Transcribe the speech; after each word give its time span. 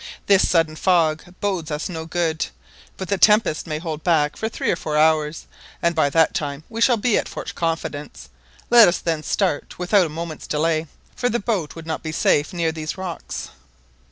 This 0.25 0.49
sudden 0.49 0.75
fog 0.75 1.21
bodes 1.41 1.69
us 1.69 1.87
no 1.87 2.07
good; 2.07 2.47
but 2.97 3.07
the 3.07 3.19
tempest 3.19 3.67
may 3.67 3.77
hold 3.77 4.03
back 4.03 4.35
for 4.35 4.49
three 4.49 4.71
or 4.71 4.75
four 4.75 4.97
hours, 4.97 5.45
and 5.79 5.93
by 5.93 6.09
that 6.09 6.33
time 6.33 6.63
we 6.69 6.81
shall 6.81 6.97
be 6.97 7.19
at 7.19 7.29
Fort 7.29 7.53
Confidence. 7.53 8.27
Let 8.71 8.87
us 8.87 8.97
then 8.97 9.21
start 9.21 9.77
without 9.77 10.07
a 10.07 10.09
moment's 10.09 10.47
delay, 10.47 10.87
for 11.15 11.29
the 11.29 11.39
boat 11.39 11.75
would 11.75 11.85
not 11.85 12.01
be 12.01 12.11
safe 12.11 12.51
near 12.51 12.71
these 12.71 12.97
rocks." 12.97 13.49